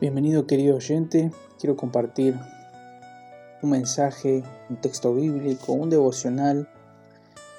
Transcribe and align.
Bienvenido 0.00 0.48
querido 0.48 0.76
oyente, 0.76 1.30
quiero 1.58 1.76
compartir 1.76 2.34
un 3.62 3.70
mensaje, 3.70 4.42
un 4.68 4.80
texto 4.80 5.14
bíblico, 5.14 5.72
un 5.72 5.88
devocional 5.88 6.68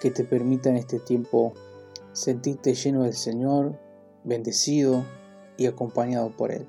que 0.02 0.12
te 0.12 0.26
permita 0.26 0.70
en 0.70 0.76
este 0.76 1.00
tiempo 1.00 1.54
sentirte 2.12 2.76
lleno 2.76 3.04
del 3.04 3.14
Señor, 3.14 3.80
bendecido 4.26 5.06
y 5.56 5.68
acompañado 5.68 6.36
por 6.36 6.52
Él. 6.52 6.68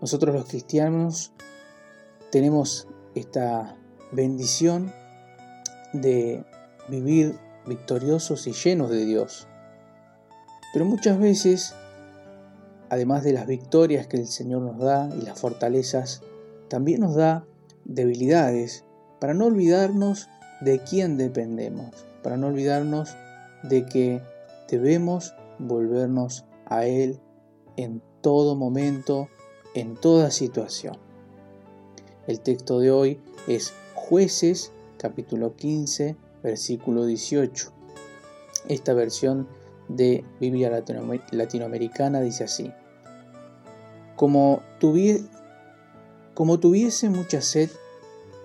Nosotros 0.00 0.34
los 0.34 0.46
cristianos 0.46 1.32
tenemos 2.30 2.88
esta 3.14 3.76
bendición 4.12 4.94
de 5.92 6.42
vivir 6.88 7.38
victoriosos 7.66 8.46
y 8.46 8.52
llenos 8.52 8.88
de 8.88 9.04
Dios. 9.04 9.46
Pero 10.72 10.86
muchas 10.86 11.18
veces 11.18 11.74
además 12.92 13.24
de 13.24 13.32
las 13.32 13.46
victorias 13.46 14.06
que 14.06 14.18
el 14.18 14.26
Señor 14.26 14.60
nos 14.60 14.78
da 14.78 15.08
y 15.18 15.22
las 15.22 15.40
fortalezas, 15.40 16.20
también 16.68 17.00
nos 17.00 17.14
da 17.14 17.46
debilidades 17.86 18.84
para 19.18 19.32
no 19.32 19.46
olvidarnos 19.46 20.28
de 20.60 20.78
quién 20.78 21.16
dependemos, 21.16 21.88
para 22.22 22.36
no 22.36 22.48
olvidarnos 22.48 23.16
de 23.62 23.86
que 23.86 24.20
debemos 24.68 25.34
volvernos 25.58 26.44
a 26.66 26.84
Él 26.84 27.18
en 27.78 28.02
todo 28.20 28.56
momento, 28.56 29.30
en 29.74 29.96
toda 29.96 30.30
situación. 30.30 30.98
El 32.26 32.40
texto 32.40 32.78
de 32.78 32.90
hoy 32.90 33.18
es 33.48 33.72
Jueces 33.94 34.70
capítulo 34.98 35.56
15 35.56 36.14
versículo 36.42 37.06
18. 37.06 37.72
Esta 38.68 38.92
versión 38.92 39.48
de 39.88 40.26
Biblia 40.38 40.70
latinoamericana 41.30 42.20
dice 42.20 42.44
así. 42.44 42.70
Como, 44.22 44.62
tuviese 44.78 45.24
mucha 47.10 47.40
sed, 47.40 47.70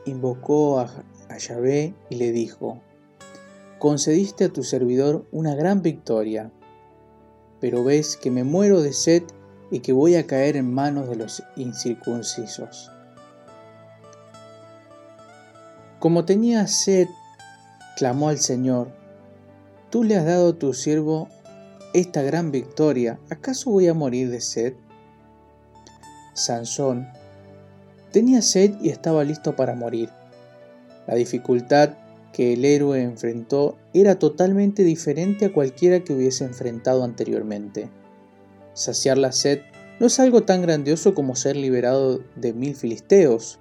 invocó 0.08 0.80
a, 0.80 0.90
Yahvé 1.38 1.94
y 2.10 2.16
le 2.16 2.32
dijo, 2.32 2.82
concediste 3.78 4.46
a 4.46 4.50
tu 4.50 4.64
servidor 4.64 5.28
una 5.32 5.54
gran 5.54 5.84
victoria, 5.84 6.52
pero 7.62 7.84
ves 7.84 8.18
que 8.18 8.32
me 8.32 8.44
muero 8.44 8.82
de 8.82 8.92
sed 8.92 9.22
y 9.70 9.82
que 9.82 9.94
voy 9.94 10.16
a 10.16 10.26
caer 10.26 10.56
en 10.56 10.74
manos 10.74 11.10
de 11.10 11.16
los 11.16 11.44
incircuncisos. 11.56 12.90
Como 16.00 16.26
tenía 16.26 16.66
sed, 16.66 17.08
clamó 17.98 18.30
al 18.30 18.40
Señor, 18.40 18.88
tú 19.92 20.04
le 20.04 20.16
has 20.16 20.26
dado 20.26 20.50
a 20.50 20.58
tu 20.58 20.74
siervo 20.74 21.28
esta 21.94 22.24
gran 22.24 22.50
victoria, 22.50 23.20
¿acaso 23.30 23.70
voy 23.70 23.88
a 23.88 23.94
morir 23.94 24.32
de 24.32 24.42
sed? 24.42 24.74
Sansón 26.38 27.08
tenía 28.12 28.42
sed 28.42 28.76
y 28.82 28.90
estaba 28.90 29.24
listo 29.24 29.56
para 29.56 29.76
morir. 29.76 30.10
La 31.08 31.16
dificultad 31.16 31.98
que 32.32 32.54
el 32.54 32.64
héroe 32.64 33.02
enfrentó 33.02 33.78
era 33.94 34.20
totalmente 34.20 34.84
diferente 34.84 35.46
a 35.46 35.54
cualquiera 35.54 36.04
que 36.04 36.14
hubiese 36.14 36.46
enfrentado 36.46 37.04
anteriormente. 37.04 37.90
Saciar 38.74 39.18
la 39.18 39.32
sed 39.32 39.62
no 40.00 40.08
es 40.08 40.20
algo 40.20 40.44
tan 40.44 40.62
grandioso 40.62 41.16
como 41.16 41.36
ser 41.36 41.56
liberado 41.56 42.22
de 42.36 42.54
mil 42.54 42.76
filisteos, 42.76 43.60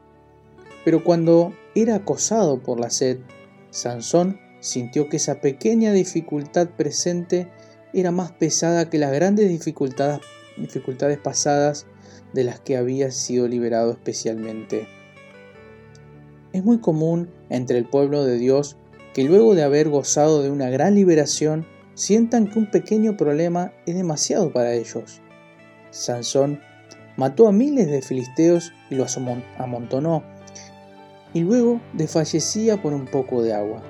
pero 0.84 1.02
cuando 1.02 1.54
era 1.74 1.94
acosado 1.94 2.62
por 2.62 2.78
la 2.78 2.90
sed, 2.90 3.18
Sansón 3.70 4.38
sintió 4.60 5.08
que 5.08 5.16
esa 5.16 5.40
pequeña 5.40 5.92
dificultad 5.92 6.68
presente 6.68 7.48
era 7.94 8.10
más 8.10 8.32
pesada 8.32 8.90
que 8.90 8.98
las 8.98 9.12
grandes 9.12 9.48
dificultades, 9.48 10.20
dificultades 10.58 11.18
pasadas 11.18 11.86
de 12.36 12.44
las 12.44 12.60
que 12.60 12.76
había 12.76 13.10
sido 13.10 13.48
liberado 13.48 13.90
especialmente. 13.90 14.86
Es 16.52 16.62
muy 16.62 16.78
común 16.78 17.28
entre 17.50 17.78
el 17.78 17.86
pueblo 17.86 18.24
de 18.24 18.38
Dios 18.38 18.76
que 19.16 19.24
luego 19.24 19.54
de 19.54 19.62
haber 19.62 19.88
gozado 19.88 20.42
de 20.42 20.50
una 20.50 20.68
gran 20.68 20.94
liberación, 20.94 21.66
sientan 21.94 22.48
que 22.48 22.58
un 22.58 22.70
pequeño 22.70 23.16
problema 23.16 23.72
es 23.86 23.96
demasiado 23.96 24.52
para 24.52 24.74
ellos. 24.74 25.22
Sansón 25.90 26.60
mató 27.16 27.48
a 27.48 27.52
miles 27.52 27.86
de 27.90 28.02
filisteos 28.02 28.74
y 28.90 28.96
los 28.96 29.16
amontonó, 29.56 30.22
y 31.32 31.40
luego 31.40 31.80
desfallecía 31.94 32.82
por 32.82 32.92
un 32.92 33.06
poco 33.06 33.42
de 33.42 33.54
agua. 33.54 33.82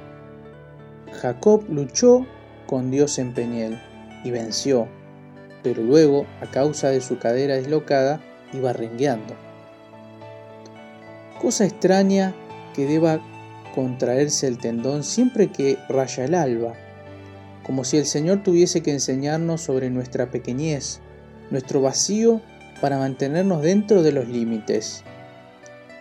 Jacob 1.20 1.64
luchó 1.68 2.24
con 2.68 2.92
Dios 2.92 3.18
en 3.18 3.34
Peniel 3.34 3.80
y 4.22 4.30
venció, 4.30 4.86
pero 5.64 5.82
luego, 5.82 6.24
a 6.40 6.48
causa 6.48 6.90
de 6.90 7.00
su 7.00 7.18
cadera 7.18 7.56
dislocada, 7.56 8.20
iba 8.52 8.72
rengueando. 8.72 9.34
Cosa 11.40 11.64
extraña 11.64 12.34
que 12.74 12.86
deba 12.86 13.20
contraerse 13.74 14.46
el 14.46 14.58
tendón 14.58 15.04
siempre 15.04 15.48
que 15.52 15.78
raya 15.88 16.24
el 16.24 16.34
alba, 16.34 16.74
como 17.62 17.84
si 17.84 17.98
el 17.98 18.06
Señor 18.06 18.42
tuviese 18.42 18.82
que 18.82 18.92
enseñarnos 18.92 19.60
sobre 19.60 19.90
nuestra 19.90 20.30
pequeñez, 20.30 21.00
nuestro 21.50 21.82
vacío 21.82 22.40
para 22.80 22.98
mantenernos 22.98 23.62
dentro 23.62 24.02
de 24.02 24.12
los 24.12 24.28
límites. 24.28 25.02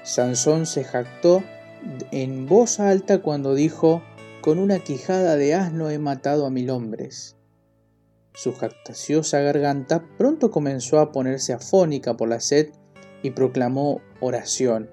Sansón 0.04 0.66
se 0.66 0.84
jactó 0.84 1.44
en 2.12 2.46
voz 2.46 2.80
alta 2.80 3.22
cuando 3.22 3.56
dijo, 3.56 4.02
con 4.42 4.60
una 4.60 4.80
quijada 4.80 5.36
de 5.36 5.56
asno 5.56 5.90
he 5.90 5.98
matado 5.98 6.46
a 6.46 6.50
mil 6.50 6.70
hombres. 6.70 7.36
Su 8.36 8.52
jactaciosa 8.52 9.40
garganta 9.40 10.06
pronto 10.18 10.52
comenzó 10.52 11.00
a 11.00 11.14
ponerse 11.14 11.54
afónica 11.54 12.18
por 12.18 12.28
la 12.28 12.42
sed 12.42 12.70
y 13.24 13.32
proclamó 13.32 14.02
oración. 14.20 14.90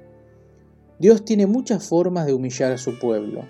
Dios 1.01 1.25
tiene 1.25 1.47
muchas 1.47 1.85
formas 1.85 2.27
de 2.27 2.35
humillar 2.35 2.71
a 2.71 2.79
su 2.79 3.01
pueblo. 3.01 3.49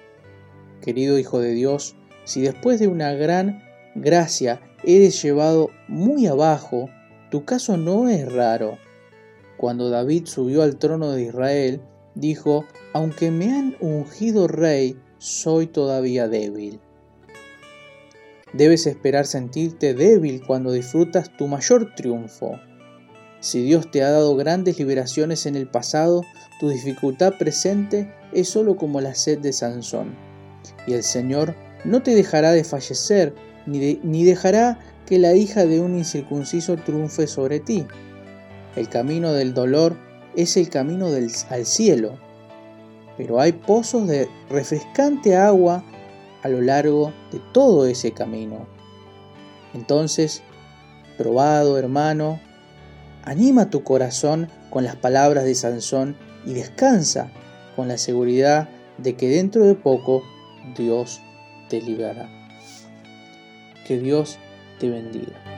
Querido 0.81 1.19
Hijo 1.19 1.41
de 1.41 1.53
Dios, 1.53 1.95
si 2.25 2.41
después 2.41 2.81
de 2.81 2.89
una 2.89 3.13
gran 3.13 3.63
gracia 3.95 4.63
eres 4.83 5.23
llevado 5.23 5.69
muy 5.89 6.27
abajo, 6.27 6.89
tu 7.31 7.45
caso 7.45 7.77
no 7.77 8.09
es 8.09 8.33
raro. 8.33 8.79
Cuando 9.59 9.91
David 9.91 10.25
subió 10.25 10.63
al 10.63 10.79
trono 10.79 11.13
de 11.13 11.25
Israel, 11.25 11.83
dijo, 12.15 12.65
aunque 12.95 13.31
me 13.31 13.53
han 13.53 13.77
ungido 13.81 14.49
rey, 14.49 14.99
soy 15.19 15.67
todavía 15.67 16.29
débil. 16.29 16.81
Debes 18.53 18.87
esperar 18.87 19.27
sentirte 19.27 19.95
débil 19.95 20.43
cuando 20.47 20.73
disfrutas 20.73 21.35
tu 21.37 21.47
mayor 21.47 21.95
triunfo. 21.95 22.61
Si 23.41 23.63
Dios 23.63 23.91
te 23.91 24.03
ha 24.03 24.11
dado 24.11 24.37
grandes 24.37 24.79
liberaciones 24.79 25.47
en 25.47 25.57
el 25.57 25.67
pasado, 25.67 26.23
tu 26.61 26.69
dificultad 26.69 27.35
presente 27.39 28.13
es 28.33 28.49
solo 28.49 28.77
como 28.77 29.01
la 29.01 29.15
sed 29.15 29.39
de 29.39 29.53
Sansón. 29.53 30.15
Y 30.87 30.93
el 30.93 31.03
Señor 31.03 31.57
no 31.85 32.03
te 32.03 32.15
dejará 32.15 32.53
de 32.53 32.63
fallecer, 32.63 33.35
ni, 33.67 33.99
ni 34.03 34.25
dejará 34.25 34.79
que 35.07 35.19
la 35.19 35.35
hija 35.35 35.67
de 35.67 35.81
un 35.81 35.97
incircunciso 35.97 36.77
triunfe 36.77 37.27
sobre 37.27 37.59
ti. 37.59 37.87
El 38.77 38.89
camino 38.89 39.33
del 39.33 39.55
dolor 39.55 39.97
es 40.37 40.57
el 40.57 40.69
camino 40.69 41.11
del, 41.11 41.31
al 41.51 41.67
cielo, 41.67 42.19
pero 43.17 43.41
hay 43.41 43.53
pozos 43.53 44.07
de 44.09 44.29
refrescante 44.51 45.37
agua 45.37 45.85
a 46.43 46.49
lo 46.49 46.61
largo 46.61 47.13
de 47.31 47.41
todo 47.53 47.87
ese 47.87 48.13
camino. 48.13 48.67
Entonces, 49.75 50.43
probado 51.17 51.79
hermano, 51.79 52.41
anima 53.25 53.71
tu 53.71 53.83
corazón 53.83 54.49
con 54.71 54.85
las 54.85 54.97
palabras 54.97 55.45
de 55.45 55.55
Sansón 55.55 56.17
y 56.45 56.55
descansa 56.55 57.31
con 57.77 57.89
la 57.89 57.99
seguridad 57.99 58.69
de 58.99 59.15
que 59.15 59.29
dentro 59.29 59.65
de 59.65 59.75
poco 59.75 60.23
Dios 60.77 61.21
te 61.69 61.81
librará. 61.81 62.29
Que 63.87 63.99
Dios 63.99 64.39
te 64.79 64.91
bendiga. 64.91 65.52